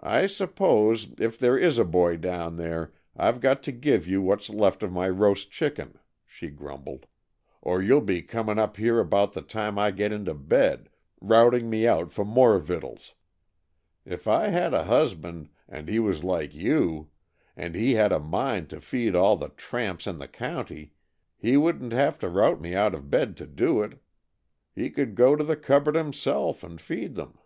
[0.00, 4.50] "I suppose, if there is a boy down there, I've got to give you what's
[4.50, 7.06] left of my roast chicken," she grumbled,
[7.62, 10.88] "or you'll be coming up here about the time I get into bed,
[11.20, 13.14] routing me out for more victuals.
[14.04, 17.08] If I had a husband, and he was like you,
[17.56, 20.90] and he had a mind to feed all the tramps in the county,
[21.38, 24.02] he wouldn't have to rout me out of bed to do it.
[24.74, 27.38] He could go to the cupboard himself, and feed them."